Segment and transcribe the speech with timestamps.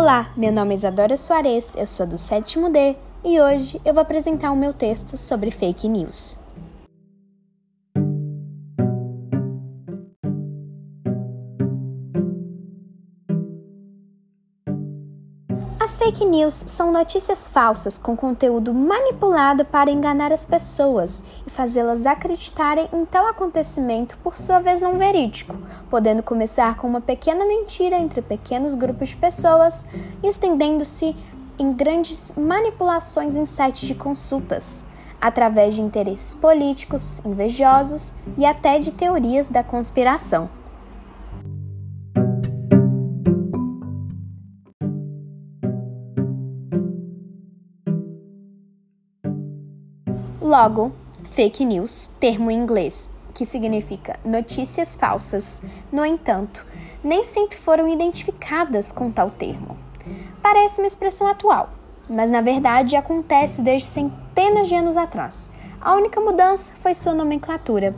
[0.00, 4.00] Olá, meu nome é Isadora Soares, eu sou do sétimo D e hoje eu vou
[4.00, 6.38] apresentar o meu texto sobre fake news.
[15.80, 22.04] As fake news são notícias falsas com conteúdo manipulado para enganar as pessoas e fazê-las
[22.04, 25.54] acreditarem em tal acontecimento por sua vez não verídico,
[25.88, 29.86] podendo começar com uma pequena mentira entre pequenos grupos de pessoas
[30.20, 31.14] e estendendo-se
[31.56, 34.84] em grandes manipulações em sites de consultas,
[35.20, 40.57] através de interesses políticos, invejosos e até de teorias da conspiração.
[50.40, 50.92] Logo,
[51.32, 56.66] fake news, termo em inglês que significa notícias falsas, no entanto,
[57.04, 59.76] nem sempre foram identificadas com tal termo.
[60.42, 61.70] Parece uma expressão atual,
[62.10, 65.52] mas na verdade acontece desde centenas de anos atrás.
[65.80, 67.94] A única mudança foi sua nomenclatura.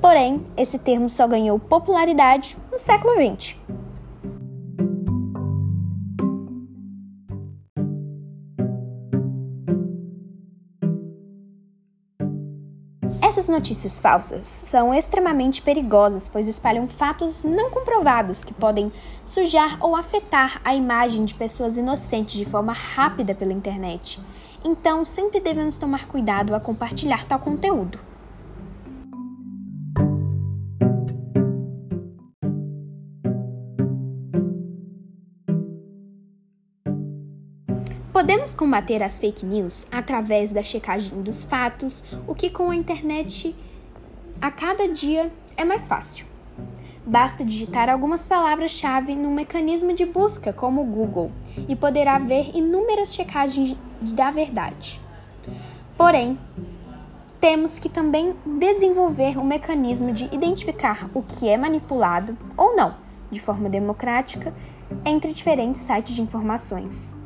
[0.00, 3.56] Porém, esse termo só ganhou popularidade no século XX.
[13.28, 18.90] Essas notícias falsas são extremamente perigosas, pois espalham fatos não comprovados que podem
[19.22, 24.18] sujar ou afetar a imagem de pessoas inocentes de forma rápida pela internet.
[24.64, 27.98] Então, sempre devemos tomar cuidado a compartilhar tal conteúdo.
[38.18, 43.54] Podemos combater as fake news através da checagem dos fatos, o que com a internet
[44.42, 46.26] a cada dia é mais fácil.
[47.06, 51.30] Basta digitar algumas palavras-chave no mecanismo de busca, como o Google,
[51.68, 55.00] e poderá ver inúmeras checagens da verdade.
[55.96, 56.36] Porém,
[57.38, 62.96] temos que também desenvolver um mecanismo de identificar o que é manipulado ou não,
[63.30, 64.52] de forma democrática,
[65.06, 67.16] entre diferentes sites de informações.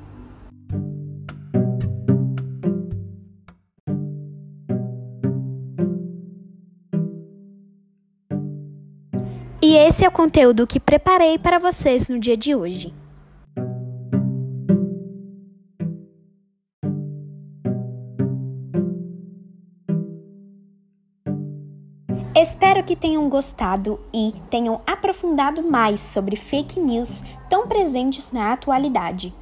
[9.65, 12.93] E esse é o conteúdo que preparei para vocês no dia de hoje.
[22.35, 29.33] Espero que tenham gostado e tenham aprofundado mais sobre fake news tão presentes na atualidade.